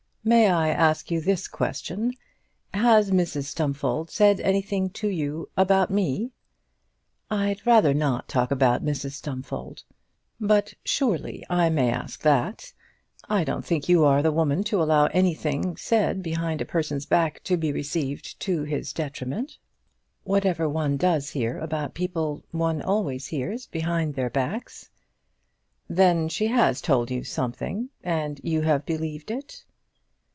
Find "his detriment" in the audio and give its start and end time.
18.61-19.57